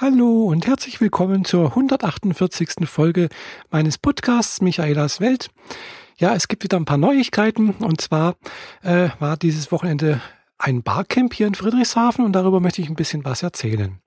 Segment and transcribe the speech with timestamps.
[0.00, 2.88] Hallo und herzlich willkommen zur 148.
[2.88, 3.28] Folge
[3.72, 5.50] meines Podcasts Michaelas Welt.
[6.18, 8.36] Ja, es gibt wieder ein paar Neuigkeiten und zwar
[8.84, 10.20] äh, war dieses Wochenende
[10.56, 13.98] ein Barcamp hier in Friedrichshafen und darüber möchte ich ein bisschen was erzählen.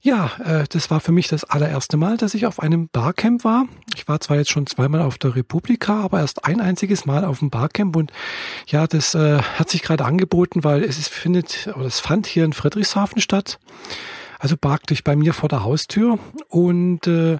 [0.00, 3.66] Ja, äh, das war für mich das allererste Mal, dass ich auf einem Barcamp war.
[3.94, 7.40] Ich war zwar jetzt schon zweimal auf der Republika, aber erst ein einziges Mal auf
[7.40, 8.12] dem Barcamp und
[8.66, 12.46] ja, das äh, hat sich gerade angeboten, weil es ist, findet oder es fand hier
[12.46, 13.58] in Friedrichshafen statt
[14.42, 17.38] also praktisch bei mir vor der Haustür und äh,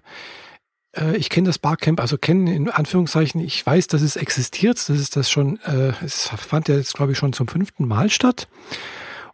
[0.96, 4.76] äh, ich kenne das Barcamp, also kennen in Anführungszeichen, ich weiß, dass es existiert.
[4.76, 8.08] Das ist das schon, äh, es fand ja jetzt, glaube ich, schon zum fünften Mal
[8.08, 8.46] statt.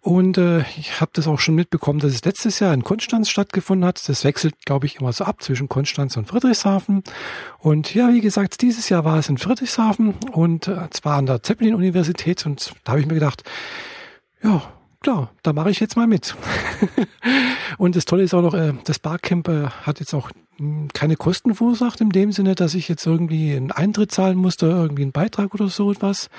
[0.01, 3.87] Und äh, ich habe das auch schon mitbekommen, dass es letztes Jahr in Konstanz stattgefunden
[3.87, 4.09] hat.
[4.09, 7.03] Das wechselt, glaube ich, immer so ab zwischen Konstanz und Friedrichshafen.
[7.59, 11.43] Und ja, wie gesagt, dieses Jahr war es in Friedrichshafen und äh, zwar an der
[11.43, 12.47] Zeppelin-Universität.
[12.47, 13.43] Und da habe ich mir gedacht,
[14.43, 14.63] ja,
[15.01, 16.37] klar, da mache ich jetzt mal mit.
[17.79, 21.17] und das Tolle ist auch noch, äh, das Barcamp äh, hat jetzt auch hm, keine
[21.17, 25.13] Kosten verursacht in dem Sinne, dass ich jetzt irgendwie einen Eintritt zahlen musste, irgendwie einen
[25.13, 26.31] Beitrag oder so etwas.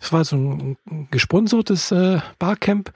[0.00, 0.76] Es war so ein,
[1.10, 2.92] gesponsertes äh, Barcamp,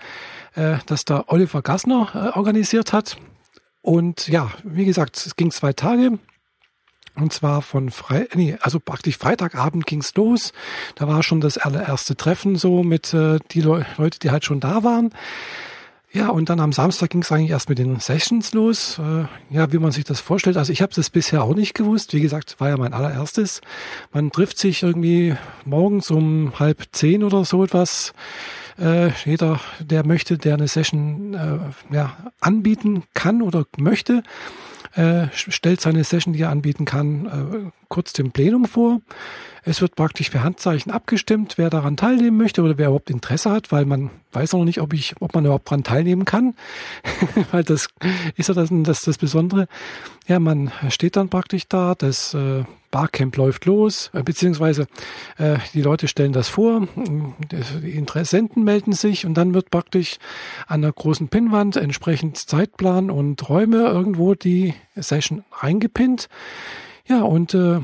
[0.87, 3.19] das da Oliver Gassner organisiert hat.
[3.83, 6.19] Und ja, wie gesagt, es ging zwei Tage.
[7.17, 10.53] Und zwar von Frei, nee, also praktisch Freitagabend ging's los.
[10.97, 14.61] Da war schon das allererste Treffen so mit äh, die Le Leute, die halt schon
[14.61, 15.11] da waren.
[16.13, 18.99] Ja, und dann am Samstag ging es eigentlich erst mit den Sessions los.
[18.99, 20.57] Äh, ja, wie man sich das vorstellt.
[20.57, 22.15] Also ich habe das bisher auch nicht gewusst.
[22.15, 23.61] Wie gesagt, war ja mein allererstes.
[24.13, 28.15] Man trifft sich irgendwie morgens um halb zehn oder so etwas.
[28.79, 34.23] Äh, jeder, der möchte, der eine Session äh, ja, anbieten kann oder möchte,
[34.97, 39.01] äh, stellt seine Session, die er anbieten kann, äh, kurz dem Plenum vor.
[39.69, 43.73] Es wird praktisch per Handzeichen abgestimmt, wer daran teilnehmen möchte oder wer überhaupt Interesse hat,
[43.73, 46.55] weil man weiß noch nicht, ob ich, ob man überhaupt daran teilnehmen kann.
[47.51, 47.89] weil das
[48.37, 49.67] ist ja das, das, das Besondere.
[50.29, 54.87] Ja, man steht dann praktisch da, das äh, Barcamp läuft los, äh, beziehungsweise
[55.37, 60.19] äh, die Leute stellen das vor, die Interessenten melden sich und dann wird praktisch
[60.69, 66.29] an der großen Pinnwand entsprechend Zeitplan und Räume irgendwo die Session eingepinnt.
[67.09, 67.81] Ja, und äh,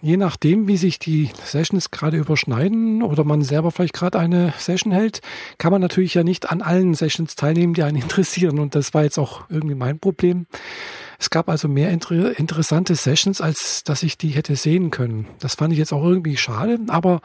[0.00, 4.92] je nachdem, wie sich die Sessions gerade überschneiden oder man selber vielleicht gerade eine Session
[4.92, 5.20] hält,
[5.58, 8.58] kann man natürlich ja nicht an allen Sessions teilnehmen, die einen interessieren.
[8.58, 10.46] Und das war jetzt auch irgendwie mein Problem.
[11.18, 15.26] Es gab also mehr inter interessante Sessions, als dass ich die hätte sehen können.
[15.40, 17.20] Das fand ich jetzt auch irgendwie schade, aber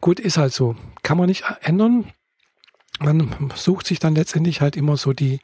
[0.00, 0.74] gut, ist halt so.
[1.02, 2.06] Kann man nicht ändern.
[2.98, 5.40] Man sucht sich dann letztendlich halt immer so die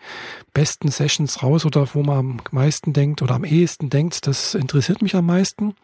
[0.54, 5.02] besten Sessions raus oder wo man am meisten denkt oder am ehesten denkt, das interessiert
[5.02, 5.74] mich am meisten.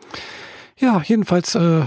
[0.78, 1.82] Ja, jedenfalls äh,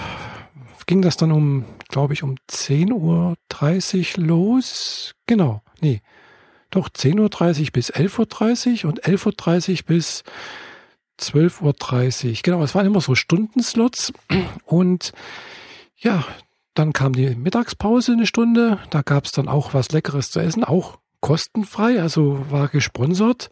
[0.85, 5.15] ging das dann um, glaube ich, um 10.30 Uhr los.
[5.27, 6.01] Genau, nee,
[6.71, 10.23] doch 10.30 Uhr bis 11.30 Uhr und 11.30 Uhr bis
[11.19, 12.37] 12.30 Uhr.
[12.43, 14.11] Genau, es waren immer so Stundenslots.
[14.65, 15.13] Und
[15.95, 16.25] ja,
[16.73, 18.79] dann kam die Mittagspause eine Stunde.
[18.89, 23.51] Da gab es dann auch was Leckeres zu essen, auch kostenfrei, also war gesponsert.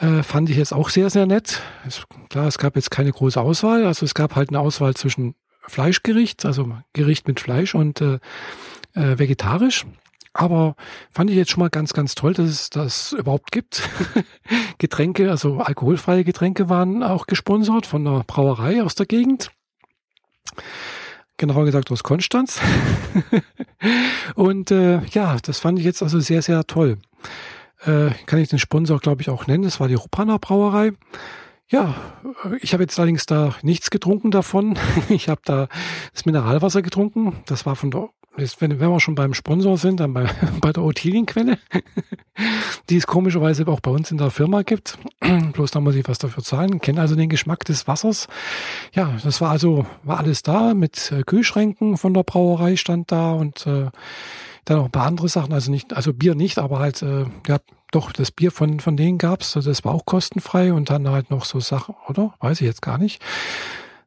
[0.00, 1.60] Äh, fand ich jetzt auch sehr, sehr nett.
[1.86, 3.84] Es, klar, es gab jetzt keine große Auswahl.
[3.84, 8.18] Also es gab halt eine Auswahl zwischen Fleischgericht, also Gericht mit Fleisch und äh,
[8.94, 9.84] äh, vegetarisch.
[10.32, 10.74] Aber
[11.10, 13.88] fand ich jetzt schon mal ganz, ganz toll, dass es das überhaupt gibt.
[14.78, 19.50] Getränke, also alkoholfreie Getränke waren auch gesponsert von der Brauerei aus der Gegend.
[21.36, 22.58] Genauer gesagt aus Konstanz.
[24.34, 26.96] und äh, ja, das fand ich jetzt also sehr, sehr toll
[27.84, 29.64] äh, kann ich den Sponsor, glaube ich, auch nennen.
[29.64, 30.92] Das war die Rupana Brauerei.
[31.68, 31.94] Ja,
[32.60, 34.76] ich habe jetzt allerdings da nichts getrunken davon.
[35.08, 35.68] Ich habe da
[36.12, 37.36] das Mineralwasser getrunken.
[37.46, 40.28] Das war von der, wenn, wenn wir schon beim Sponsor sind, dann bei,
[40.60, 41.58] bei der Otilienquelle,
[42.90, 44.98] die es komischerweise auch bei uns in der Firma gibt.
[45.52, 46.80] Bloß da muss ich was dafür zahlen.
[46.80, 48.26] Kenne also den Geschmack des Wassers.
[48.92, 53.30] Ja, das war also, war alles da mit äh, Kühlschränken von der Brauerei stand da
[53.32, 53.90] und äh,
[54.64, 57.58] dann auch ein paar andere Sachen, also nicht, also Bier nicht, aber halt, äh, ja,
[57.90, 61.30] doch, das Bier von, von denen gab's, also das war auch kostenfrei und dann halt
[61.30, 62.34] noch so Sachen, oder?
[62.40, 63.20] Weiß ich jetzt gar nicht.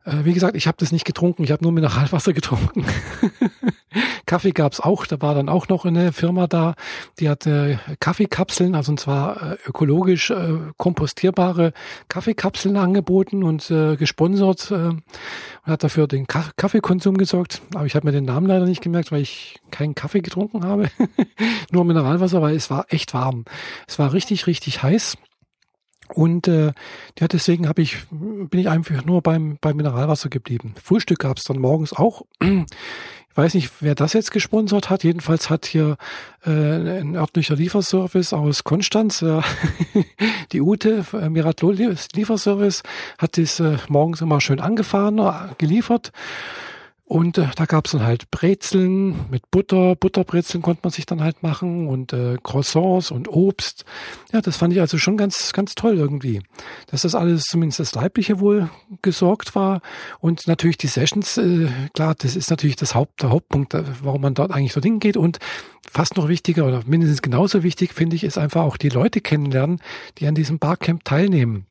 [0.06, 2.86] Äh, wie gesagt, ich habe das nicht getrunken, ich habe nur Mineralwasser getrunken.
[4.34, 6.74] Kaffee gab's auch, da war dann auch noch eine Firma da,
[7.20, 11.72] die hatte Kaffeekapseln, also und zwar äh, ökologisch äh, kompostierbare
[12.08, 15.04] Kaffeekapseln angeboten und äh, gesponsert äh, und
[15.62, 17.62] hat dafür den Ka Kaffeekonsum gesorgt.
[17.76, 20.90] Aber ich habe mir den Namen leider nicht gemerkt, weil ich keinen Kaffee getrunken habe,
[21.72, 23.46] nur Mineralwasser, weil es war echt warm.
[23.88, 25.16] Es war richtig, richtig heiß.
[26.16, 26.74] Und äh,
[27.20, 30.74] ja, deswegen habe ich, bin ich einfach nur beim, beim Mineralwasser geblieben.
[30.84, 32.24] Frühstück gab es dann morgens auch.
[33.34, 35.04] Ich weiß nicht, wer das jetzt gesponsert hat.
[35.04, 35.98] Jedenfalls hat hier
[36.46, 39.42] äh, ein örtlicher Lieferservice aus Konstanz, äh,
[40.52, 42.84] die Ute, äh, Miratlo Lieferservice,
[43.18, 46.12] hat das äh, morgens immer schön angefahren, äh, geliefert.
[47.06, 51.44] Und äh, da gab's dann halt Brezeln mit Butter, Butterbrezeln konnte man sich dann halt
[51.44, 53.84] machen und äh, Croissants und Obst.
[54.32, 56.42] Ja, das fand ich also schon ganz, ganz toll irgendwie.
[56.88, 58.70] Dass das alles zumindest das Leibliche wohl
[59.02, 59.82] gesorgt war.
[60.20, 64.22] Und natürlich die Sessions, äh, klar, das ist natürlich das Haupt, der Hauptpunkt, äh, warum
[64.22, 65.18] man dort eigentlich dorthin geht.
[65.18, 65.40] Und
[65.92, 69.82] fast noch wichtiger oder mindestens genauso wichtig, finde ich, ist einfach auch die Leute kennenlernen,
[70.20, 71.68] die an diesem Barcamp teilnehmen.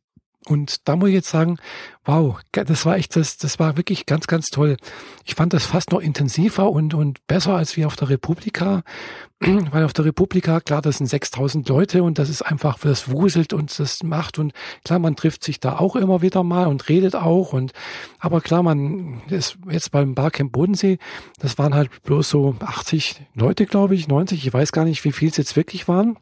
[0.46, 1.58] Und da muss ich jetzt sagen,
[2.04, 4.76] wow, das war echt, das, das war wirklich ganz, ganz toll.
[5.24, 8.82] Ich fand das fast noch intensiver und, und besser als wie auf der Republika,
[9.40, 13.52] weil auf der Republika, klar, das sind 6000 Leute und das ist einfach, das wuselt
[13.52, 14.52] und das macht und
[14.84, 17.72] klar, man trifft sich da auch immer wieder mal und redet auch und,
[18.18, 20.98] aber klar, man ist jetzt beim Barcamp Bodensee,
[21.38, 25.12] das waren halt bloß so 80 Leute, glaube ich, 90, ich weiß gar nicht, wie
[25.12, 26.16] viel es jetzt wirklich waren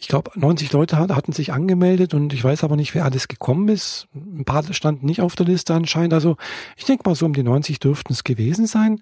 [0.00, 3.68] ich glaube, 90 Leute hatten sich angemeldet und ich weiß aber nicht, wer alles gekommen
[3.68, 4.08] ist.
[4.14, 6.14] Ein paar standen nicht auf der Liste anscheinend.
[6.14, 6.38] Also
[6.78, 9.00] ich denke mal, so um die 90 dürften es gewesen sein.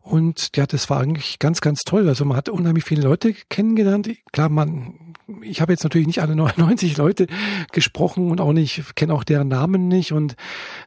[0.00, 2.08] Und ja, das war eigentlich ganz, ganz toll.
[2.08, 4.08] Also man hat unheimlich viele Leute kennengelernt.
[4.32, 4.94] Klar, man,
[5.42, 7.26] ich habe jetzt natürlich nicht alle 99 Leute
[7.70, 10.12] gesprochen und auch nicht, kenne auch deren Namen nicht.
[10.12, 10.36] Und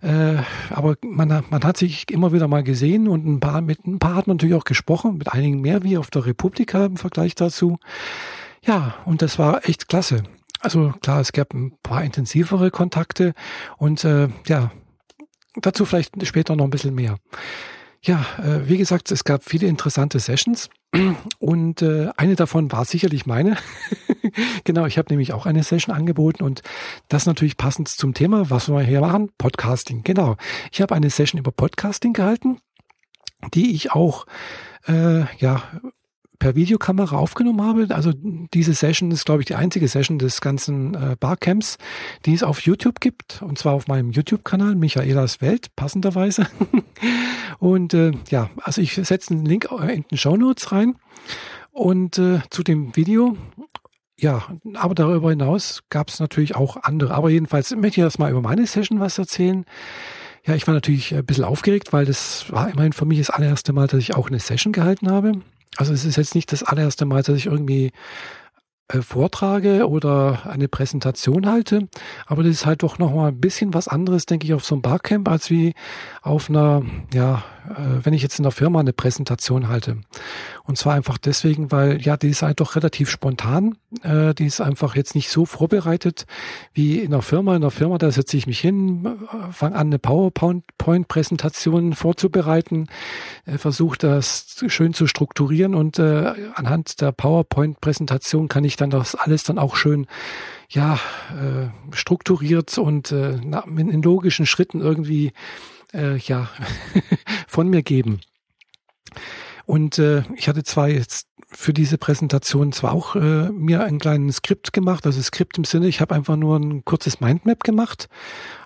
[0.01, 0.37] äh,
[0.71, 4.15] aber man, man hat sich immer wieder mal gesehen und ein paar, mit ein paar
[4.15, 7.77] hat man natürlich auch gesprochen, mit einigen mehr wie auf der Republika im Vergleich dazu.
[8.65, 10.23] Ja, und das war echt klasse.
[10.59, 13.33] Also klar, es gab ein paar intensivere Kontakte
[13.77, 14.71] und äh, ja,
[15.55, 17.17] dazu vielleicht später noch ein bisschen mehr.
[18.01, 20.69] Ja, äh, wie gesagt, es gab viele interessante Sessions
[21.39, 23.57] und äh, eine davon war sicherlich meine.
[24.63, 26.61] genau, ich habe nämlich auch eine Session angeboten und
[27.09, 30.03] das natürlich passend zum Thema, was wir hier machen, Podcasting.
[30.03, 30.37] Genau,
[30.71, 32.59] ich habe eine Session über Podcasting gehalten,
[33.53, 34.25] die ich auch
[34.87, 35.63] äh, ja
[36.43, 37.87] per Videokamera aufgenommen habe.
[37.95, 38.11] Also
[38.53, 41.77] diese Session ist, glaube ich, die einzige Session des ganzen äh, Barcamps,
[42.25, 43.41] die es auf YouTube gibt.
[43.41, 46.45] Und zwar auf meinem YouTube-Kanal, Michaelas Welt, passenderweise.
[47.59, 50.95] und äh, ja, also ich setze einen Link in den Show Notes rein.
[51.71, 53.37] Und äh, zu dem Video
[54.19, 54.43] ja,
[54.75, 57.13] aber darüber hinaus gab es natürlich auch andere.
[57.13, 59.65] Aber jedenfalls möchte ich erst mal über meine Session was erzählen.
[60.45, 63.71] Ja, ich war natürlich ein bisschen aufgeregt, weil das war immerhin für mich das allererste
[63.71, 65.41] Mal, dass ich auch eine Session gehalten habe.
[65.77, 67.91] Also es ist jetzt nicht das allererste Mal, dass ich irgendwie
[68.89, 71.87] vortrage oder eine Präsentation halte.
[72.25, 74.81] Aber das ist halt doch nochmal ein bisschen was anderes, denke ich, auf so einem
[74.81, 75.73] Barcamp, als wie
[76.21, 76.83] auf einer,
[77.13, 79.97] ja, äh, wenn ich jetzt in der Firma eine Präsentation halte.
[80.63, 83.77] Und zwar einfach deswegen, weil ja, die ist halt doch relativ spontan.
[84.01, 86.25] Äh, die ist einfach jetzt nicht so vorbereitet
[86.73, 87.55] wie in der Firma.
[87.55, 92.87] In der Firma, da setze ich mich hin, äh, fange an, eine PowerPoint-Präsentation vorzubereiten,
[93.45, 99.15] äh, versuche das schön zu strukturieren und äh, anhand der PowerPoint-Präsentation kann ich dann das
[99.15, 100.07] alles dann auch schön
[100.69, 100.95] ja,
[101.29, 105.33] äh, strukturiert und äh, in logischen Schritten irgendwie
[105.93, 106.49] äh, ja
[107.47, 108.21] von mir geben.
[109.65, 114.37] Und äh, ich hatte zwar jetzt für diese Präsentation zwar auch äh, mir ein kleines
[114.37, 118.09] Skript gemacht, also Skript im Sinne, ich habe einfach nur ein kurzes Mindmap gemacht.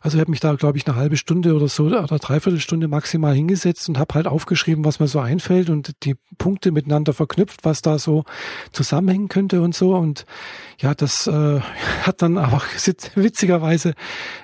[0.02, 2.88] Also ich habe mich da, glaube ich, eine halbe Stunde oder so oder dreiviertel Stunde
[2.88, 7.66] maximal hingesetzt und habe halt aufgeschrieben, was mir so einfällt und die Punkte miteinander verknüpft,
[7.66, 8.24] was da so
[8.72, 9.96] zusammenhängen könnte und so.
[9.96, 10.26] Und
[10.80, 11.60] ja, das äh,
[12.04, 12.62] hat dann aber
[13.16, 13.94] witzigerweise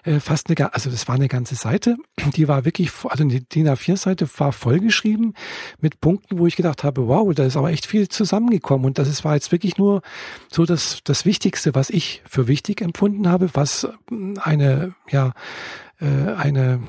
[0.04, 1.96] äh, fast eine, also das war eine ganze Seite,
[2.36, 5.34] die war wirklich, also die DIN A4-Seite war vollgeschrieben
[5.80, 8.86] mit Punkten, wo ich gedacht habe, wow, da ist aber echt viel zusammengekommen.
[8.86, 10.02] Und das ist, war jetzt wirklich nur
[10.50, 13.88] so das, das Wichtigste, was ich für wichtig empfunden habe, was
[14.42, 15.34] eine, ja,
[16.00, 16.82] äh, eine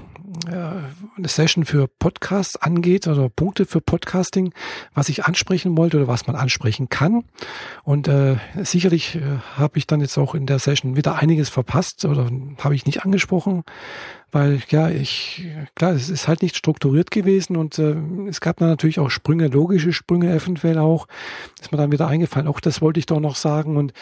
[0.47, 4.53] eine Session für Podcasts angeht oder Punkte für Podcasting,
[4.95, 7.25] was ich ansprechen wollte oder was man ansprechen kann.
[7.83, 9.21] Und äh, sicherlich äh,
[9.57, 12.31] habe ich dann jetzt auch in der Session wieder einiges verpasst oder
[12.62, 13.64] habe ich nicht angesprochen,
[14.33, 17.95] weil ja, ich, klar, es ist halt nicht strukturiert gewesen und äh,
[18.29, 21.07] es gab dann natürlich auch Sprünge, logische Sprünge eventuell auch,
[21.61, 23.93] ist mir dann wieder eingefallen, auch das wollte ich doch noch sagen und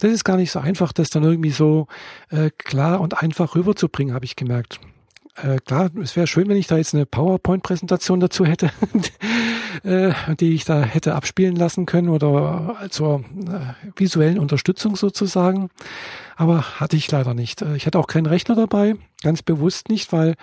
[0.00, 1.88] das ist gar nicht so einfach, das dann irgendwie so
[2.30, 4.80] äh, klar und einfach rüberzubringen, habe ich gemerkt
[5.36, 8.70] äh, klar, es wäre schön, wenn ich da jetzt eine PowerPoint-Präsentation dazu hätte,
[9.82, 15.70] äh, die ich da hätte abspielen lassen können oder zur äh, visuellen Unterstützung sozusagen.
[16.36, 17.62] Aber hatte ich leider nicht.
[17.62, 20.34] Äh, ich hatte auch keinen Rechner dabei, ganz bewusst nicht, weil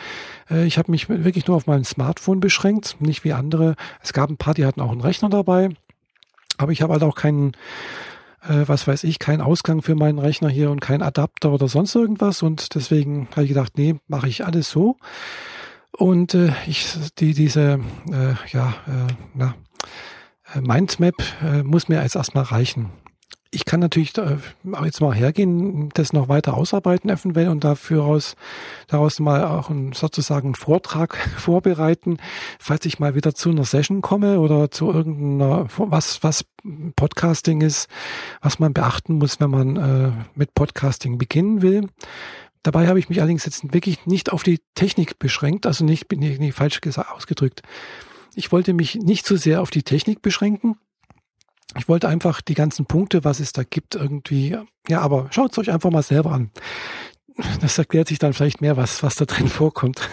[0.49, 3.75] äh, ich habe mich wirklich nur auf mein Smartphone beschränkt, nicht wie andere.
[4.01, 5.69] Es gab ein paar, die hatten auch einen Rechner dabei,
[6.57, 7.51] aber ich habe halt auch keinen
[8.47, 11.95] äh, was weiß ich, kein Ausgang für meinen Rechner hier und kein Adapter oder sonst
[11.95, 12.41] irgendwas.
[12.41, 14.97] Und deswegen habe ich gedacht, nee, mache ich alles so.
[15.91, 17.79] Und äh, ich die diese
[18.11, 19.55] äh, ja äh, na,
[20.55, 22.91] äh, Mindmap äh, muss mir jetzt erstmal reichen
[23.51, 24.37] ich kann natürlich äh,
[24.83, 28.35] jetzt mal hergehen, das noch weiter ausarbeiten eventuell und dafür aus,
[28.87, 32.17] daraus mal auch einen, sozusagen einen Vortrag vorbereiten,
[32.59, 36.45] falls ich mal wieder zu einer Session komme oder zu irgendeiner, was, was
[36.95, 37.87] Podcasting ist,
[38.41, 41.87] was man beachten muss, wenn man äh, mit Podcasting beginnen will.
[42.61, 46.21] Dabei habe ich mich allerdings jetzt wirklich nicht auf die Technik beschränkt, also nicht, bin
[46.21, 46.81] ich nicht falsch
[47.15, 47.63] ausgedrückt.
[48.35, 50.75] Ich wollte mich nicht zu so sehr auf die Technik beschränken,
[51.77, 54.57] ich wollte einfach die ganzen Punkte, was es da gibt, irgendwie,
[54.87, 56.51] ja, aber schaut es euch einfach mal selber an.
[57.61, 60.09] Das erklärt sich dann vielleicht mehr, was, was da drin vorkommt.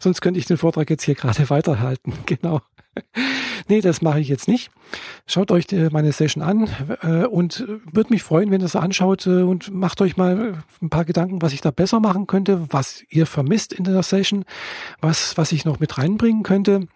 [0.00, 2.12] Sonst könnte ich den Vortrag jetzt hier gerade weiterhalten.
[2.26, 2.60] Genau.
[3.68, 4.70] nee, das mache ich jetzt nicht.
[5.26, 6.68] Schaut euch äh, meine Session an
[7.02, 10.90] äh, und würde mich freuen, wenn ihr das anschaut äh, und macht euch mal ein
[10.90, 14.44] paar Gedanken, was ich da besser machen könnte, was ihr vermisst in der Session,
[15.00, 16.88] was, was ich noch mit reinbringen könnte.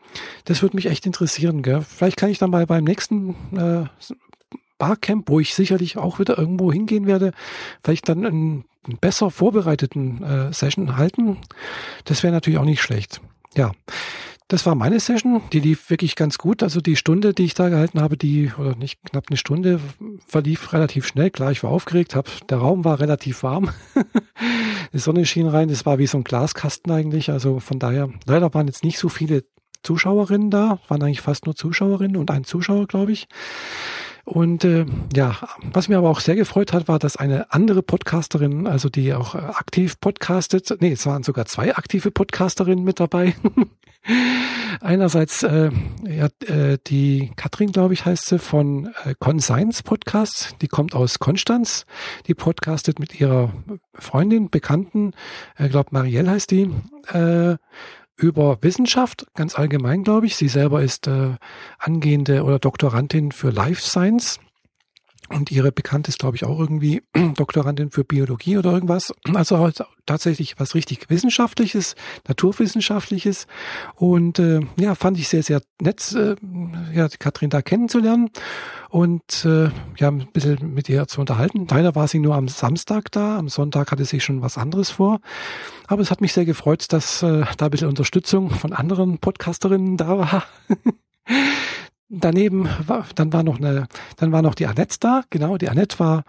[0.45, 1.63] Das würde mich echt interessieren.
[1.63, 1.83] Gell?
[1.83, 3.85] Vielleicht kann ich dann mal beim nächsten äh,
[4.79, 7.33] Barcamp, wo ich sicherlich auch wieder irgendwo hingehen werde,
[7.85, 8.65] vielleicht dann einen
[9.01, 11.37] besser vorbereiteten äh, Session halten.
[12.05, 13.21] Das wäre natürlich auch nicht schlecht.
[13.55, 13.73] Ja.
[14.51, 16.65] Das war meine Session, die lief wirklich ganz gut.
[16.65, 19.79] Also die Stunde, die ich da gehalten habe, die, oder nicht knapp eine Stunde,
[20.27, 21.31] verlief relativ schnell.
[21.31, 23.71] Klar, ich war aufgeregt, hab, der Raum war relativ warm.
[24.93, 27.31] die Sonne schien rein, das war wie so ein Glaskasten eigentlich.
[27.31, 29.45] Also von daher, leider waren jetzt nicht so viele
[29.85, 33.29] Zuschauerinnen da, waren eigentlich fast nur Zuschauerinnen und ein Zuschauer, glaube ich.
[34.25, 35.37] Und äh, ja,
[35.73, 39.35] was mir aber auch sehr gefreut hat, war, dass eine andere Podcasterin, also die auch
[39.35, 43.35] aktiv podcastet, nee, es waren sogar zwei aktive Podcasterinnen mit dabei.
[44.81, 45.71] Einerseits äh,
[46.05, 50.57] ja, äh, die Katrin, glaube ich, heißt sie, von äh, Conscience Podcast.
[50.63, 51.85] Die kommt aus Konstanz.
[52.27, 53.53] Die podcastet mit ihrer
[53.95, 55.13] Freundin, Bekannten,
[55.59, 56.71] äh, glaube Marielle heißt die,
[57.13, 57.57] äh,
[58.23, 60.37] über Wissenschaft, ganz allgemein, glaube ich.
[60.37, 61.37] Sie selber ist äh,
[61.79, 64.41] angehende oder Doktorandin für Life Science.
[65.33, 67.03] Und ihre Bekannte ist, glaube ich, auch irgendwie
[67.37, 69.13] Doktorandin für Biologie oder irgendwas.
[69.33, 69.71] Also
[70.05, 71.95] tatsächlich was richtig Wissenschaftliches,
[72.27, 73.47] Naturwissenschaftliches.
[73.95, 76.35] Und äh, ja, fand ich sehr, sehr nett, äh,
[76.93, 78.31] ja, Katrin da kennenzulernen
[78.89, 81.67] und äh, ja, ein bisschen mit ihr zu unterhalten.
[81.71, 85.21] Leider war sie nur am Samstag da, am Sonntag hatte sie schon was anderes vor.
[85.87, 89.97] Aber es hat mich sehr gefreut, dass äh, da ein bisschen Unterstützung von anderen Podcasterinnen
[89.97, 90.45] da war.
[92.11, 93.87] daneben war, dann war noch eine,
[94.17, 96.25] dann war noch die Annette da, genau, die Annette war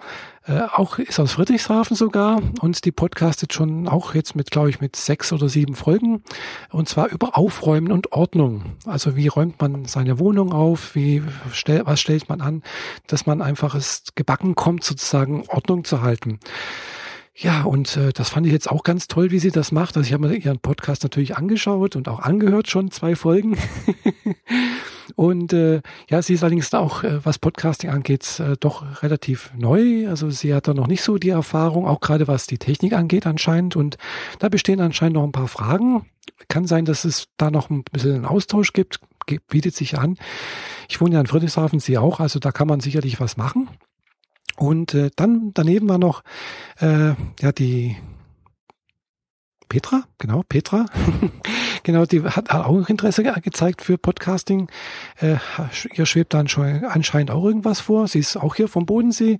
[0.45, 4.79] äh, auch, ist aus Friedrichshafen sogar und die podcastet schon auch jetzt mit, glaube ich,
[4.79, 6.23] mit sechs oder sieben Folgen
[6.69, 8.63] und zwar über Aufräumen und Ordnung.
[8.85, 12.61] Also wie räumt man seine Wohnung auf, wie stell, was stellt man an,
[13.07, 16.39] dass man einfach es gebacken kommt, sozusagen Ordnung zu halten.
[17.33, 19.95] Ja, und äh, das fand ich jetzt auch ganz toll, wie sie das macht.
[19.95, 23.57] Also ich habe mir ihren Podcast natürlich angeschaut und auch angehört, schon zwei Folgen.
[25.15, 30.09] und äh, ja, sie ist allerdings auch, äh, was Podcasting angeht, äh, doch relativ neu.
[30.09, 33.25] Also sie hat da noch nicht so die Erfahrung, auch gerade was die Technik angeht
[33.25, 33.77] anscheinend.
[33.77, 33.97] Und
[34.39, 36.05] da bestehen anscheinend noch ein paar Fragen.
[36.49, 38.99] Kann sein, dass es da noch ein bisschen einen Austausch gibt,
[39.47, 40.17] bietet sich an.
[40.89, 43.69] Ich wohne ja in Friedrichshafen, sie auch, also da kann man sicherlich was machen.
[44.61, 46.21] Und äh, dann daneben war noch
[46.79, 47.97] äh, ja die
[49.69, 50.85] Petra, genau, Petra.
[51.83, 54.69] genau, die hat auch Interesse gezeigt für Podcasting.
[55.19, 55.37] Äh,
[55.95, 58.07] ihr schwebt dann schon anscheinend auch irgendwas vor.
[58.07, 59.39] Sie ist auch hier vom Bodensee.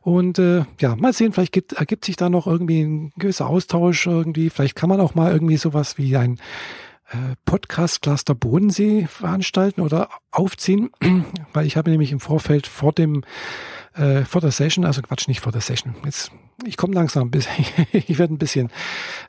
[0.00, 4.08] Und äh, ja, mal sehen, vielleicht gibt, ergibt sich da noch irgendwie ein gewisser Austausch
[4.08, 4.50] irgendwie.
[4.50, 6.40] Vielleicht kann man auch mal irgendwie sowas wie ein
[7.44, 10.90] Podcast Cluster Bodensee veranstalten oder aufziehen,
[11.52, 13.22] weil ich habe nämlich im Vorfeld vor dem
[13.94, 15.94] äh, vor der Session, also Quatsch, nicht vor der Session.
[16.04, 16.30] Jetzt,
[16.64, 17.30] ich komme langsam
[17.92, 18.70] ich werde ein bisschen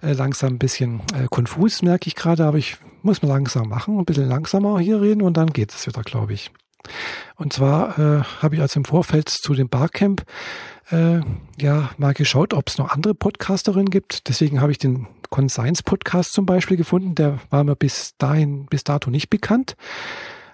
[0.02, 3.98] äh, langsam ein bisschen äh, konfus, merke ich gerade, aber ich muss mal langsam machen,
[3.98, 6.52] ein bisschen langsamer hier reden und dann geht es wieder, glaube ich.
[7.36, 10.24] Und zwar äh, habe ich also im Vorfeld zu dem Barcamp
[10.90, 11.20] äh,
[11.60, 14.28] ja mal geschaut, ob es noch andere Podcasterinnen gibt.
[14.28, 17.16] Deswegen habe ich den Conscience Podcast zum Beispiel gefunden.
[17.16, 19.76] Der war mir bis dahin, bis dato nicht bekannt.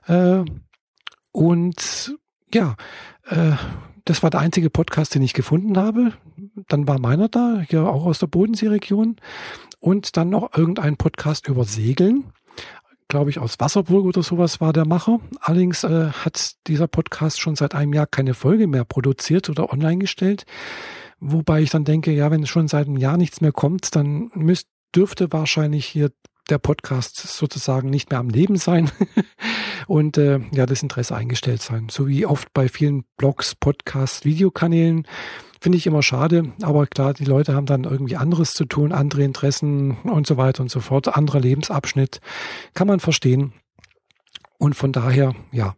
[0.08, 0.44] Äh,
[1.32, 2.16] und
[2.54, 2.76] ja,
[3.26, 3.54] äh,
[4.06, 6.14] das war der einzige Podcast, den ich gefunden habe.
[6.68, 9.18] Dann war meiner da, hier auch aus der Bodenseeregion.
[9.80, 12.26] Und dann noch irgendein Podcast über Segeln.
[13.14, 15.20] Glaube ich, aus Wasserburg oder sowas war der Macher.
[15.40, 20.00] Allerdings äh, hat dieser Podcast schon seit einem Jahr keine Folge mehr produziert oder online
[20.00, 20.48] gestellt.
[21.20, 24.68] Wobei ich dann denke, ja, wenn schon seit einem Jahr nichts mehr kommt, dann müsst,
[24.96, 26.10] dürfte wahrscheinlich hier
[26.50, 28.90] der Podcast sozusagen nicht mehr am Leben sein
[29.88, 31.90] und äh, ja, das Interesse eingestellt sein.
[31.92, 35.06] So wie oft bei vielen Blogs, Podcasts, Videokanälen
[35.64, 39.24] Finde ich immer schade, aber klar, die Leute haben dann irgendwie anderes zu tun, andere
[39.24, 42.20] Interessen und so weiter und so fort, anderer Lebensabschnitt.
[42.74, 43.54] Kann man verstehen.
[44.58, 45.76] Und von daher, ja.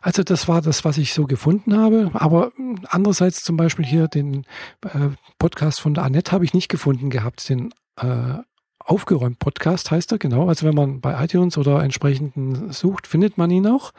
[0.00, 2.10] Also das war das, was ich so gefunden habe.
[2.14, 2.52] Aber
[2.88, 4.46] andererseits zum Beispiel hier den
[4.82, 7.46] äh, Podcast von der Annette habe ich nicht gefunden gehabt.
[7.50, 8.38] Den äh,
[8.78, 10.48] aufgeräumt Podcast heißt er, genau.
[10.48, 13.92] Also wenn man bei iTunes oder entsprechenden sucht, findet man ihn auch.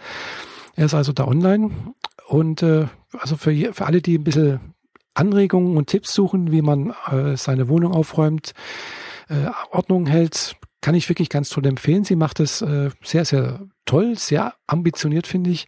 [0.75, 1.69] Er ist also da online.
[2.27, 2.88] Und äh,
[3.19, 4.59] also für, für alle, die ein bisschen
[5.19, 8.53] Anregungen und Tipps suchen, wie man äh, seine Wohnung aufräumt,
[9.27, 12.05] äh, Ordnung hält, kann ich wirklich ganz toll empfehlen.
[12.05, 15.67] Sie macht es äh, sehr, sehr toll, sehr ambitioniert, finde ich.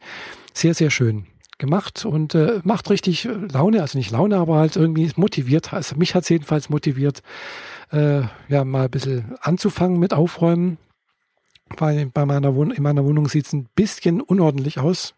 [0.53, 1.27] Sehr, sehr schön
[1.57, 5.73] gemacht und äh, macht richtig Laune, also nicht Laune, aber halt irgendwie motiviert.
[5.73, 7.21] Also mich hat es jedenfalls motiviert,
[7.91, 10.77] äh, ja, mal ein bisschen anzufangen mit Aufräumen.
[11.77, 15.13] Weil bei meiner Wohnung, in meiner Wohnung sieht es ein bisschen unordentlich aus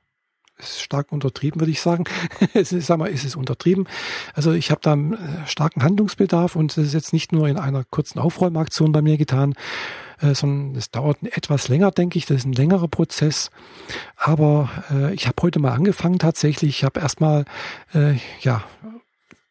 [0.58, 2.06] ist stark untertrieben, würde ich sagen.
[2.54, 3.88] es ist, sag mal, ist es untertrieben.
[4.34, 5.18] Also ich habe da einen äh,
[5.48, 9.54] starken Handlungsbedarf und das ist jetzt nicht nur in einer kurzen Aufräumaktion bei mir getan,
[10.22, 12.26] äh, sondern es dauert etwas länger, denke ich.
[12.26, 13.50] Das ist ein längerer Prozess.
[14.18, 16.70] Aber äh, ich habe heute mal angefangen tatsächlich.
[16.78, 17.46] Ich habe erstmal
[17.94, 18.64] äh, ja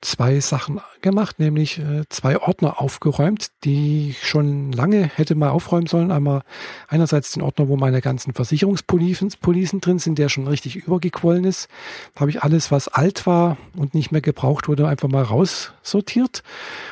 [0.03, 5.87] zwei Sachen gemacht, nämlich äh, zwei Ordner aufgeräumt, die ich schon lange hätte mal aufräumen
[5.87, 6.11] sollen.
[6.11, 6.43] Einmal
[6.89, 11.69] einerseits den Ordner, wo meine ganzen Versicherungspolicen drin sind, der schon richtig übergequollen ist.
[12.15, 16.43] Da habe ich alles, was alt war und nicht mehr gebraucht wurde, einfach mal raussortiert.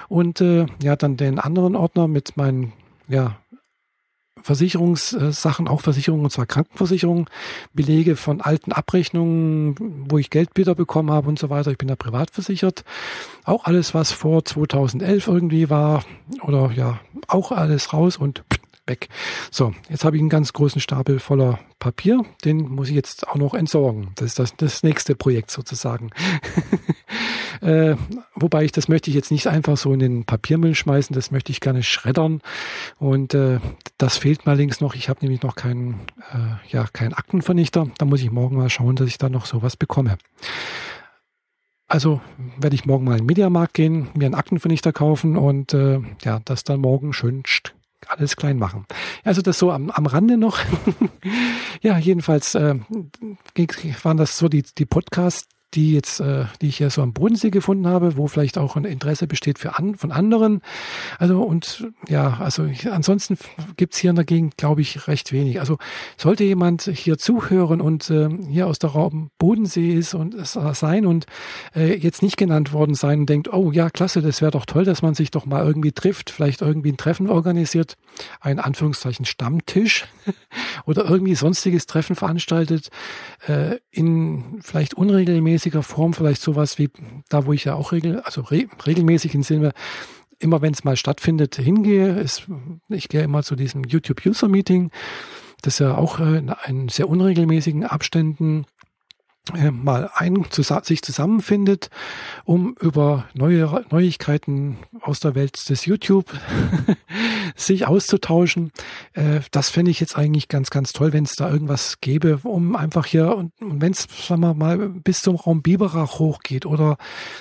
[0.09, 2.73] Und äh, ja, dann den anderen Ordner mit meinen
[3.09, 3.37] ja,
[4.42, 7.26] Versicherungssachen, auch Versicherungen, und zwar Krankenversicherungen,
[7.73, 9.75] Belege von alten Abrechnungen,
[10.09, 11.70] wo ich Geld wieder bekommen habe und so weiter.
[11.70, 12.85] Ich bin da privat versichert.
[13.44, 16.04] Auch alles, was vor 2011 irgendwie war
[16.42, 18.44] oder ja, auch alles raus und
[18.87, 19.09] weg.
[19.50, 22.25] So, jetzt habe ich einen ganz großen Stapel voller Papier.
[22.44, 24.11] Den muss ich jetzt auch noch entsorgen.
[24.16, 26.11] Das ist das, das nächste Projekt sozusagen.
[27.61, 27.97] äh,
[28.35, 31.14] wobei ich das möchte ich jetzt nicht einfach so in den Papiermüll schmeißen.
[31.14, 32.40] Das möchte ich gerne schreddern.
[32.99, 33.61] Und äh,
[33.99, 34.95] das fehlt mir links noch.
[34.95, 35.95] Ich habe nämlich noch keinen,
[36.33, 37.88] äh, ja, keinen Aktenvernichter.
[37.99, 40.19] Da muss ich morgen mal schauen, dass ich da noch sowas bekomme.
[41.88, 42.21] Also
[42.57, 46.40] werde ich morgen mal in den Mediamarkt gehen, mir einen Aktenvernichter kaufen und äh, ja,
[46.45, 47.43] das dann morgen schön
[48.06, 48.87] alles klein machen.
[49.25, 50.58] Also das so am, am Rande noch.
[51.82, 52.76] ja, jedenfalls äh,
[54.02, 57.50] waren das so die, die Podcasts, die jetzt, äh, die ich ja so am Bodensee
[57.50, 60.63] gefunden habe, wo vielleicht auch ein Interesse besteht für an, von anderen.
[61.19, 63.39] Also und ja, also ich, ansonsten
[63.76, 65.61] gibt's hier in der Gegend, glaube ich, recht wenig.
[65.61, 65.78] Also
[66.17, 71.06] sollte jemand hier zuhören und äh, hier aus der Raum Bodensee ist und es sein
[71.06, 71.26] und
[71.75, 74.85] äh, jetzt nicht genannt worden sein und denkt, oh ja, klasse, das wäre doch toll,
[74.85, 77.97] dass man sich doch mal irgendwie trifft, vielleicht irgendwie ein Treffen organisiert,
[78.41, 80.06] ein Anführungszeichen Stammtisch
[80.87, 82.89] oder irgendwie sonstiges Treffen veranstaltet,
[83.47, 86.90] äh, in vielleicht unregelmäßig regelmäßiger Form, vielleicht sowas wie
[87.28, 89.73] da, wo ich ja auch regel, also re, regelmäßig in Sinne,
[90.38, 92.18] immer wenn es mal stattfindet, hingehe.
[92.18, 92.46] Ist,
[92.88, 94.90] ich gehe immer zu diesem YouTube User Meeting,
[95.62, 98.64] das ja auch äh, in sehr unregelmäßigen Abständen
[99.73, 100.47] mal ein,
[100.83, 101.91] sich zusammenfindet,
[102.45, 106.31] um über neue Neuigkeiten aus der Welt des YouTube
[107.57, 108.71] sich auszutauschen.
[109.15, 112.76] Äh, das fände ich jetzt eigentlich ganz, ganz toll, wenn es da irgendwas gäbe, um
[112.76, 116.97] einfach hier und, und wenn es, sagen wir mal, bis zum Raum Biberach hochgeht oder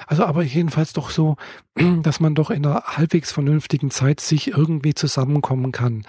[0.07, 1.35] also aber jedenfalls doch so,
[2.03, 6.03] dass man doch in einer halbwegs vernünftigen Zeit sich irgendwie zusammenkommen kann.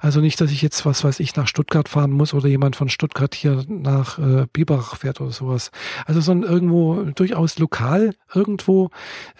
[0.00, 2.88] Also nicht, dass ich jetzt was weiß ich nach Stuttgart fahren muss oder jemand von
[2.88, 5.70] Stuttgart hier nach äh, Biberach fährt oder sowas.
[6.06, 8.90] Also sondern irgendwo durchaus lokal irgendwo,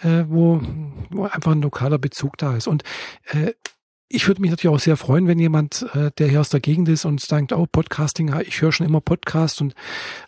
[0.01, 0.61] äh, wo,
[1.09, 2.67] wo einfach ein lokaler Bezug da ist.
[2.67, 2.83] Und
[3.31, 3.53] äh,
[4.11, 6.89] ich würde mich natürlich auch sehr freuen, wenn jemand, äh, der hier aus der Gegend
[6.89, 9.75] ist und denkt, oh, Podcasting, ich höre schon immer Podcast und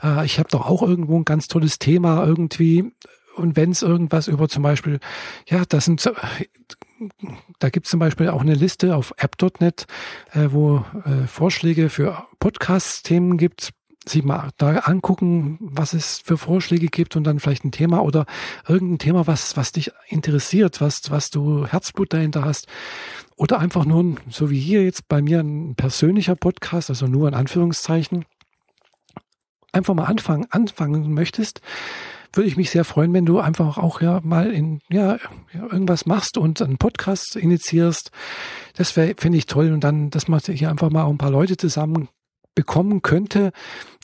[0.04, 2.92] äh, ich habe doch auch irgendwo ein ganz tolles Thema irgendwie.
[3.36, 5.00] Und wenn es irgendwas über zum Beispiel,
[5.48, 6.02] ja, das sind
[7.60, 9.88] da gibt es zum Beispiel auch eine Liste auf app.net,
[10.34, 13.72] äh, wo äh, Vorschläge für Podcast-Themen gibt,
[14.08, 18.26] sich mal da angucken, was es für Vorschläge gibt und dann vielleicht ein Thema oder
[18.68, 22.68] irgendein Thema, was, was dich interessiert, was, was du Herzblut dahinter hast.
[23.36, 27.34] Oder einfach nur, so wie hier jetzt bei mir, ein persönlicher Podcast, also nur in
[27.34, 28.26] Anführungszeichen,
[29.72, 31.62] einfach mal anfangen, anfangen möchtest,
[32.34, 35.20] würde ich mich sehr freuen, wenn du einfach auch ja mal in ja
[35.54, 38.12] irgendwas machst und einen Podcast initiierst.
[38.76, 41.32] Das wäre finde ich toll und dann, dass man hier einfach mal auch ein paar
[41.32, 42.08] Leute zusammen
[42.56, 43.52] bekommen könnte,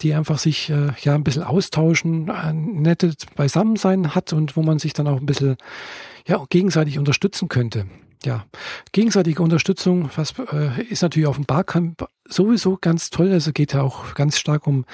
[0.01, 4.79] die einfach sich äh, ja ein bisschen austauschen, ein nettes Beisammensein hat und wo man
[4.79, 5.57] sich dann auch ein bisschen
[6.25, 7.87] ja gegenseitig unterstützen könnte.
[8.25, 8.45] Ja,
[8.93, 13.31] gegenseitige Unterstützung, was äh, ist natürlich auf dem Barcamp sowieso ganz toll.
[13.31, 14.85] Also geht ja auch ganz stark um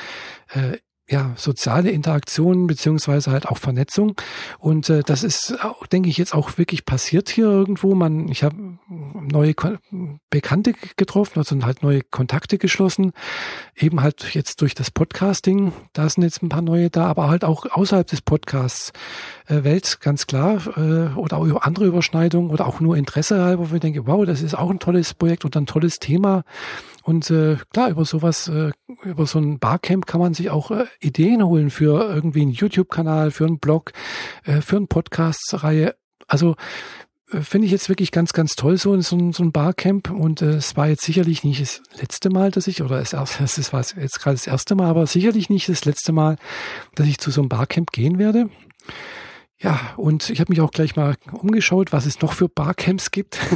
[0.54, 0.78] äh,
[1.14, 4.16] ja, soziale Interaktion beziehungsweise halt auch Vernetzung.
[4.58, 5.56] Und äh, das ist,
[5.92, 7.94] denke ich, jetzt auch wirklich passiert hier irgendwo.
[7.94, 9.78] Man, ich habe neue Kon
[10.32, 13.12] Bekannte getroffen, also halt neue Kontakte geschlossen.
[13.76, 17.46] Eben halt jetzt durch das Podcasting, da sind jetzt ein paar neue da, aber halt
[17.46, 18.92] auch außerhalb des Podcasts
[19.46, 20.66] äh, Welt, ganz klar.
[20.78, 24.42] Äh, oder auch andere Überschneidungen oder auch nur Interesse halber, wo ich denke, wow, das
[24.42, 26.44] ist auch ein tolles Projekt und ein tolles Thema.
[27.04, 28.72] Und äh, klar, über sowas, äh,
[29.04, 33.32] über so ein Barcamp kann man sich auch äh, Ideen holen für irgendwie einen YouTube-Kanal,
[33.32, 33.92] für einen Blog,
[34.46, 35.96] äh, für eine Podcast-Reihe.
[36.28, 36.56] Also
[37.30, 40.12] äh, finde ich jetzt wirklich ganz, ganz toll, so, so, so ein Barcamp.
[40.12, 43.74] Und äh, es war jetzt sicherlich nicht das letzte Mal, dass ich, oder erste, es
[43.74, 46.38] war jetzt gerade das erste Mal, aber sicherlich nicht das letzte Mal,
[46.96, 48.50] dass ich zu so einem Barcamp gehen werde.
[49.64, 53.40] Ja, und ich habe mich auch gleich mal umgeschaut, was es noch für Barcamps gibt.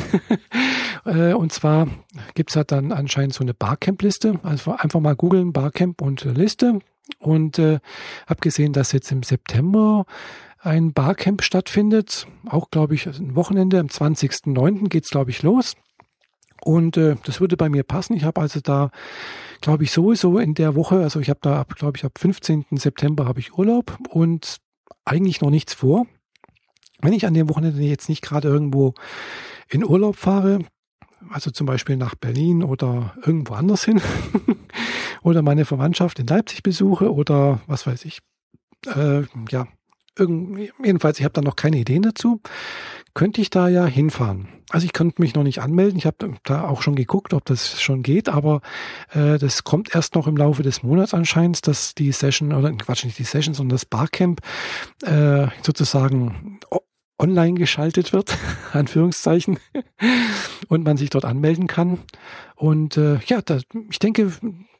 [1.05, 1.87] Äh, und zwar
[2.33, 4.41] gibt's halt dann anscheinend so eine Barcamp-Liste.
[4.43, 6.79] Also einfach mal googeln, Barcamp und Liste.
[7.19, 7.79] Und äh,
[8.25, 10.05] habe gesehen, dass jetzt im September
[10.59, 12.27] ein Barcamp stattfindet.
[12.49, 13.79] Auch, glaube ich, ein Wochenende.
[13.79, 14.89] Am 20.09.
[14.89, 15.75] geht's, glaube ich, los.
[16.61, 18.17] Und äh, das würde bei mir passen.
[18.17, 18.91] Ich habe also da,
[19.61, 22.65] glaube ich, sowieso in der Woche, also ich habe da, glaube ich, ab 15.
[22.71, 24.57] September habe ich Urlaub und
[25.07, 26.05] eigentlich noch nichts vor.
[27.01, 28.93] Wenn ich an dem Wochenende jetzt nicht gerade irgendwo
[29.69, 30.59] in Urlaub fahre,
[31.29, 34.01] also zum Beispiel nach Berlin oder irgendwo anders hin,
[35.23, 38.19] oder meine Verwandtschaft in Leipzig besuche oder was weiß ich,
[38.85, 39.67] äh, ja,
[40.17, 42.41] irgend, jedenfalls, ich habe da noch keine Ideen dazu,
[43.17, 44.47] könnte ich da ja hinfahren.
[44.69, 45.97] Also ich könnte mich noch nicht anmelden.
[45.97, 48.61] Ich habe da auch schon geguckt, ob das schon geht, aber
[49.11, 53.05] äh, das kommt erst noch im Laufe des Monats anscheinend, dass die Session, oder Quatsch,
[53.05, 54.41] nicht die Session, sondern das Barcamp
[55.03, 56.59] äh, sozusagen
[57.17, 58.37] online geschaltet wird,
[58.71, 59.57] Anführungszeichen,
[60.67, 61.97] und man sich dort anmelden kann.
[62.55, 63.57] Und äh, ja, da,
[63.89, 64.31] ich denke,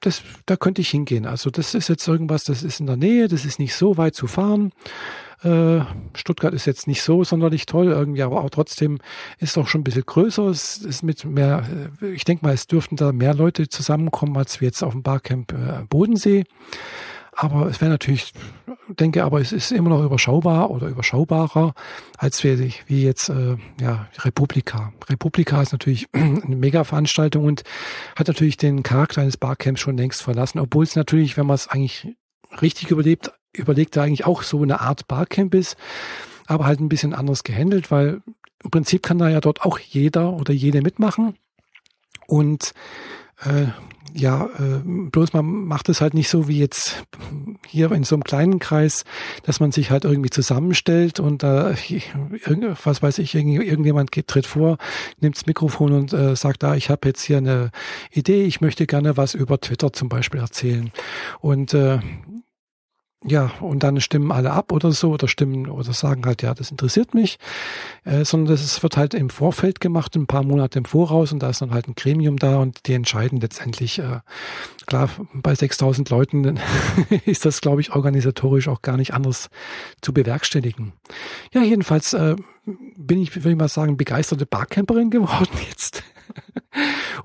[0.01, 1.25] das, da könnte ich hingehen.
[1.25, 4.13] Also das ist jetzt irgendwas, das ist in der Nähe, das ist nicht so weit
[4.13, 4.73] zu fahren.
[5.43, 5.81] Äh,
[6.15, 8.99] Stuttgart ist jetzt nicht so sonderlich toll irgendwie, aber auch trotzdem
[9.39, 10.47] ist doch schon ein bisschen größer.
[10.47, 11.63] Es ist mit mehr,
[12.01, 15.03] äh, ich denke mal, es dürften da mehr Leute zusammenkommen, als wir jetzt auf dem
[15.03, 16.45] Barcamp äh, Bodensee.
[17.39, 18.33] Aber es wäre natürlich,
[18.87, 21.75] denke aber, es ist immer noch überschaubar oder überschaubarer
[22.17, 24.91] als wir, wie jetzt äh, ja Republika.
[25.07, 27.63] Republika ist natürlich eine Mega-Veranstaltung und
[28.15, 31.67] hat natürlich den Charakter eines Barcamps schon längst verlassen, obwohl es natürlich, wenn man es
[31.67, 32.15] eigentlich
[32.59, 35.77] richtig überlebt, überlegt, eigentlich auch so eine Art Barcamp ist,
[36.45, 38.21] aber halt ein bisschen anders gehandelt, weil
[38.63, 41.35] im Prinzip kann da ja dort auch jeder oder jede mitmachen.
[42.27, 42.73] Und
[43.43, 43.67] äh,
[44.13, 47.03] ja, äh, bloß man macht es halt nicht so wie jetzt
[47.67, 49.03] hier in so einem kleinen Kreis,
[49.43, 51.75] dass man sich halt irgendwie zusammenstellt und äh,
[52.83, 54.77] was weiß ich, irgendjemand geht, tritt vor,
[55.19, 57.71] nimmt das Mikrofon und äh, sagt, da, ah, ich habe jetzt hier eine
[58.11, 60.91] Idee, ich möchte gerne was über Twitter zum Beispiel erzählen.
[61.39, 61.99] Und äh,
[63.25, 66.69] ja, und dann stimmen alle ab oder so oder stimmen oder sagen halt, ja, das
[66.69, 67.39] interessiert mich,
[68.05, 71.49] äh, sondern das wird halt im Vorfeld gemacht, ein paar Monate im Voraus und da
[71.49, 74.19] ist dann halt ein Gremium da und die entscheiden letztendlich, äh,
[74.85, 76.59] klar, bei 6000 Leuten
[77.25, 79.49] ist das, glaube ich, organisatorisch auch gar nicht anders
[80.01, 80.93] zu bewerkstelligen.
[81.53, 82.35] Ja, jedenfalls äh,
[82.97, 85.49] bin ich, würde ich mal sagen, begeisterte Barcamperin geworden.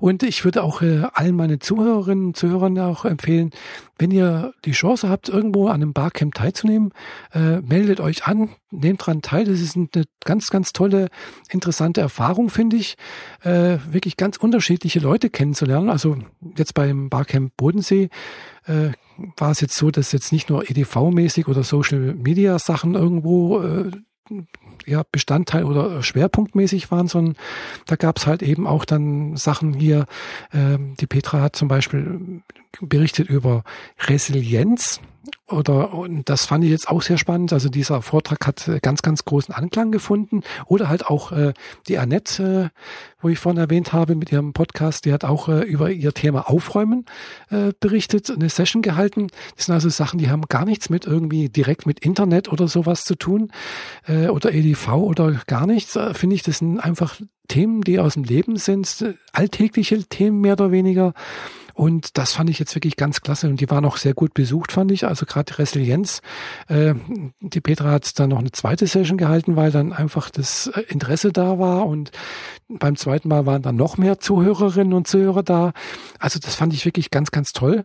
[0.03, 3.51] Und ich würde auch äh, allen meinen Zuhörerinnen und Zuhörern auch empfehlen,
[3.97, 6.91] wenn ihr die Chance habt, irgendwo an einem Barcamp teilzunehmen,
[7.33, 9.45] äh, meldet euch an, nehmt dran teil.
[9.45, 9.87] Das ist eine
[10.25, 11.07] ganz, ganz tolle,
[11.49, 12.97] interessante Erfahrung, finde ich.
[13.43, 15.89] Äh, wirklich ganz unterschiedliche Leute kennenzulernen.
[15.89, 16.17] Also
[16.57, 18.09] jetzt beim Barcamp Bodensee
[18.65, 18.89] äh,
[19.37, 23.91] war es jetzt so, dass jetzt nicht nur EDV-mäßig oder Social Media Sachen irgendwo äh,
[24.85, 27.35] ja, Bestandteil oder schwerpunktmäßig waren, sondern
[27.85, 30.05] da gab es halt eben auch dann Sachen hier.
[30.53, 32.41] Ähm, die Petra hat zum Beispiel
[32.81, 33.63] berichtet über
[34.07, 34.99] Resilienz
[35.47, 37.53] oder und das fand ich jetzt auch sehr spannend.
[37.53, 40.41] Also dieser Vortrag hat äh, ganz, ganz großen Anklang gefunden.
[40.65, 41.53] Oder halt auch äh,
[41.87, 42.79] die Annette, äh,
[43.21, 46.49] wo ich vorhin erwähnt habe mit ihrem Podcast, die hat auch äh, über ihr Thema
[46.49, 47.05] Aufräumen
[47.49, 49.27] äh, berichtet, eine Session gehalten.
[49.55, 53.03] Das sind also Sachen, die haben gar nichts mit irgendwie direkt mit Internet oder sowas
[53.03, 53.51] zu tun
[54.07, 55.95] äh, oder EDV oder gar nichts.
[55.95, 60.53] Äh, Finde ich, das sind einfach Themen, die aus dem Leben sind, alltägliche Themen mehr
[60.53, 61.13] oder weniger.
[61.73, 63.47] Und das fand ich jetzt wirklich ganz klasse.
[63.47, 65.07] Und die waren auch sehr gut besucht, fand ich.
[65.07, 66.21] Also gerade Resilienz.
[66.67, 66.93] Äh,
[67.39, 71.31] die Petra hat dann noch eine zweite Session gehalten, weil dann einfach das äh, Interesse
[71.31, 71.87] da war.
[71.87, 72.11] Und
[72.69, 75.73] beim zweiten Mal waren dann noch mehr Zuhörerinnen und Zuhörer da.
[76.19, 77.83] Also das fand ich wirklich ganz, ganz toll.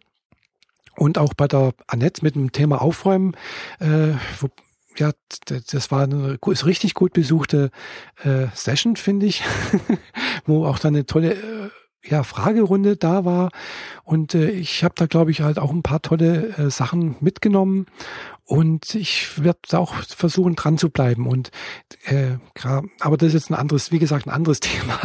[0.97, 3.37] Und auch bei der Annette mit dem Thema Aufräumen,
[3.79, 4.49] äh, wo,
[4.97, 5.13] ja,
[5.47, 7.71] das war eine ist richtig gut besuchte
[8.23, 9.45] äh, Session, finde ich,
[10.45, 11.71] wo auch dann eine tolle
[12.09, 13.51] ja, Fragerunde da war.
[14.05, 17.87] Und äh, ich habe da, glaube ich, halt auch ein paar tolle äh, Sachen mitgenommen.
[18.45, 21.27] Und ich werde auch versuchen, dran zu bleiben.
[21.27, 21.51] Und
[22.07, 22.39] äh,
[23.01, 24.99] aber das ist jetzt ein anderes, wie gesagt, ein anderes Thema.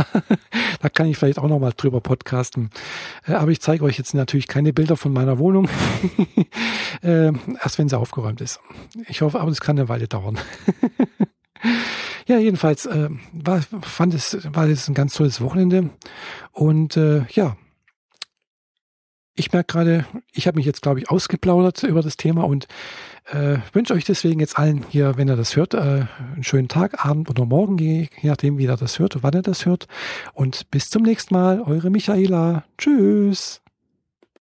[0.82, 2.70] da kann ich vielleicht auch nochmal drüber podcasten.
[3.28, 5.68] Äh, aber ich zeige euch jetzt natürlich keine Bilder von meiner Wohnung.
[7.04, 8.62] äh, erst wenn sie aufgeräumt ist.
[9.10, 10.39] Ich hoffe, aber das kann eine Weile dauern.
[12.26, 15.89] Ja, jedenfalls äh, war, fand es, war es ein ganz tolles Wochenende.
[16.54, 17.58] Und äh, ja,
[19.36, 22.67] ich merke gerade, ich habe mich jetzt, glaube ich, ausgeplaudert über das Thema und
[23.32, 27.04] äh, wünsche euch deswegen jetzt allen hier, wenn ihr das hört, äh, einen schönen Tag,
[27.06, 29.88] Abend oder Morgen, je nachdem, wie ihr das hört, wann ihr das hört.
[30.34, 32.63] Und bis zum nächsten Mal, eure Michaela.
[32.78, 33.62] Tschüss.